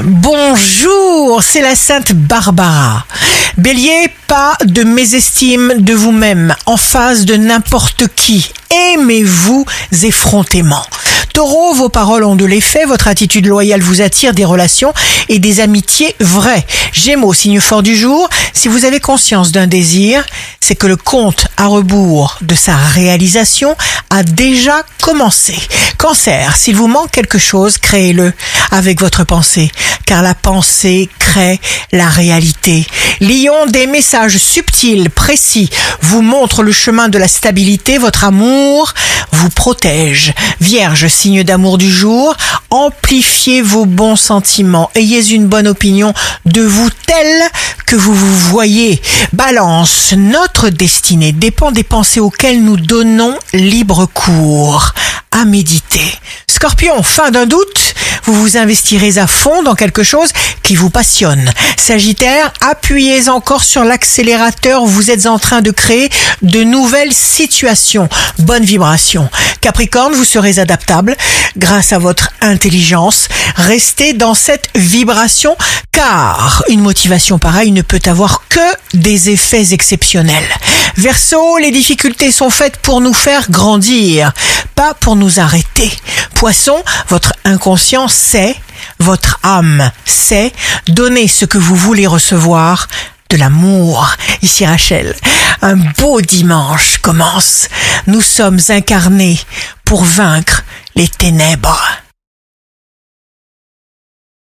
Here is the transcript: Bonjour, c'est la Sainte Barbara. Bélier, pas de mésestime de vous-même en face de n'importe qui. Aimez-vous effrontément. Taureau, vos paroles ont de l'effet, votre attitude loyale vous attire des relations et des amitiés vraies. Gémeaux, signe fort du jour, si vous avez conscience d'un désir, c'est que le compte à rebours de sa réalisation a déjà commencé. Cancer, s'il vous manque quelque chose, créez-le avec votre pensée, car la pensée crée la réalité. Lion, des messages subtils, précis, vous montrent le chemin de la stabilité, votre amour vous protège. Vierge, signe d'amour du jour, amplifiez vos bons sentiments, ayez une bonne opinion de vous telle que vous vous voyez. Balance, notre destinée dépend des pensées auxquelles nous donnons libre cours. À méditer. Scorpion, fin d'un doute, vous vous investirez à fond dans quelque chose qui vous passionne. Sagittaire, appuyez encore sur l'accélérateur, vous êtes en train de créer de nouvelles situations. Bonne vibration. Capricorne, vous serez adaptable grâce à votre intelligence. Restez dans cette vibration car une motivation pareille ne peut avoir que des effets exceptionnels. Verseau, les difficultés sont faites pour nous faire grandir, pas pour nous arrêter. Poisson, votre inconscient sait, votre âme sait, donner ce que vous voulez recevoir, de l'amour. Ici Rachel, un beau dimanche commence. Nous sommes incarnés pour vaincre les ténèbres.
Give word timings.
Bonjour, 0.00 1.42
c'est 1.42 1.60
la 1.60 1.74
Sainte 1.74 2.12
Barbara. 2.12 3.04
Bélier, 3.56 4.08
pas 4.28 4.52
de 4.64 4.84
mésestime 4.84 5.74
de 5.78 5.92
vous-même 5.92 6.54
en 6.66 6.76
face 6.76 7.24
de 7.24 7.34
n'importe 7.34 8.04
qui. 8.14 8.52
Aimez-vous 8.94 9.66
effrontément. 10.02 10.84
Taureau, 11.32 11.74
vos 11.74 11.88
paroles 11.88 12.22
ont 12.22 12.36
de 12.36 12.44
l'effet, 12.44 12.84
votre 12.84 13.08
attitude 13.08 13.46
loyale 13.46 13.80
vous 13.80 14.00
attire 14.00 14.34
des 14.34 14.44
relations 14.44 14.94
et 15.28 15.40
des 15.40 15.58
amitiés 15.58 16.14
vraies. 16.20 16.64
Gémeaux, 16.92 17.34
signe 17.34 17.58
fort 17.58 17.82
du 17.82 17.96
jour, 17.96 18.28
si 18.52 18.68
vous 18.68 18.84
avez 18.84 19.00
conscience 19.00 19.50
d'un 19.50 19.66
désir, 19.66 20.24
c'est 20.60 20.76
que 20.76 20.86
le 20.86 20.96
compte 20.96 21.48
à 21.56 21.66
rebours 21.66 22.38
de 22.40 22.54
sa 22.54 22.76
réalisation 22.76 23.76
a 24.10 24.22
déjà 24.22 24.82
commencé. 25.02 25.56
Cancer, 25.98 26.56
s'il 26.56 26.76
vous 26.76 26.86
manque 26.86 27.10
quelque 27.10 27.38
chose, 27.38 27.78
créez-le 27.78 28.32
avec 28.70 29.00
votre 29.00 29.24
pensée, 29.24 29.70
car 30.06 30.22
la 30.22 30.34
pensée 30.34 31.08
crée 31.18 31.60
la 31.92 32.08
réalité. 32.08 32.86
Lion, 33.20 33.66
des 33.66 33.86
messages 33.86 34.38
subtils, 34.38 35.10
précis, 35.10 35.70
vous 36.02 36.22
montrent 36.22 36.62
le 36.62 36.72
chemin 36.72 37.08
de 37.08 37.18
la 37.18 37.28
stabilité, 37.28 37.98
votre 37.98 38.24
amour 38.24 38.94
vous 39.32 39.50
protège. 39.50 40.32
Vierge, 40.60 41.08
signe 41.08 41.42
d'amour 41.42 41.78
du 41.78 41.90
jour, 41.90 42.36
amplifiez 42.70 43.62
vos 43.62 43.84
bons 43.84 44.16
sentiments, 44.16 44.90
ayez 44.94 45.32
une 45.32 45.46
bonne 45.46 45.68
opinion 45.68 46.14
de 46.44 46.62
vous 46.62 46.90
telle 47.06 47.42
que 47.88 47.96
vous 47.96 48.14
vous 48.14 48.36
voyez. 48.50 49.00
Balance, 49.32 50.12
notre 50.14 50.68
destinée 50.68 51.32
dépend 51.32 51.72
des 51.72 51.84
pensées 51.84 52.20
auxquelles 52.20 52.62
nous 52.62 52.76
donnons 52.76 53.34
libre 53.54 54.04
cours. 54.04 54.92
À 55.30 55.46
méditer. 55.46 56.12
Scorpion, 56.46 57.02
fin 57.02 57.30
d'un 57.30 57.46
doute, 57.46 57.94
vous 58.24 58.34
vous 58.34 58.56
investirez 58.56 59.18
à 59.18 59.26
fond 59.26 59.62
dans 59.62 59.74
quelque 59.74 60.02
chose 60.02 60.32
qui 60.62 60.74
vous 60.74 60.90
passionne. 60.90 61.50
Sagittaire, 61.78 62.52
appuyez 62.60 63.28
encore 63.28 63.62
sur 63.62 63.84
l'accélérateur, 63.84 64.84
vous 64.84 65.10
êtes 65.10 65.26
en 65.26 65.38
train 65.38 65.62
de 65.62 65.70
créer 65.70 66.10
de 66.42 66.64
nouvelles 66.64 67.12
situations. 67.12 68.08
Bonne 68.40 68.64
vibration. 68.64 69.30
Capricorne, 69.60 70.14
vous 70.14 70.24
serez 70.24 70.58
adaptable 70.58 71.16
grâce 71.56 71.92
à 71.92 71.98
votre 71.98 72.30
intelligence. 72.40 73.28
Restez 73.56 74.12
dans 74.12 74.34
cette 74.34 74.68
vibration 74.74 75.56
car 75.92 76.62
une 76.68 76.80
motivation 76.80 77.38
pareille 77.38 77.72
ne 77.72 77.82
peut 77.82 78.00
avoir 78.06 78.44
que 78.48 78.60
des 78.94 79.30
effets 79.30 79.72
exceptionnels. 79.72 80.48
Verseau, 80.96 81.58
les 81.58 81.70
difficultés 81.70 82.30
sont 82.30 82.50
faites 82.50 82.76
pour 82.78 83.00
nous 83.00 83.14
faire 83.14 83.50
grandir, 83.50 84.32
pas 84.74 84.94
pour 84.94 85.16
nous 85.16 85.40
arrêter. 85.40 85.90
Poisson, 86.34 86.82
votre 87.08 87.32
inconscient 87.44 88.08
sait, 88.08 88.56
votre 88.98 89.38
âme 89.42 89.90
sait, 90.04 90.52
donner 90.88 91.28
ce 91.28 91.44
que 91.44 91.58
vous 91.58 91.76
voulez 91.76 92.06
recevoir, 92.06 92.88
de 93.30 93.36
l'amour. 93.36 94.14
Ici 94.42 94.64
Rachel, 94.66 95.14
un 95.62 95.76
beau 95.76 96.20
dimanche 96.20 96.98
commence. 96.98 97.68
Nous 98.06 98.20
sommes 98.20 98.60
incarnés 98.68 99.38
pour 99.84 100.04
vaincre 100.04 100.64
les 100.94 101.08
ténèbres. 101.08 101.82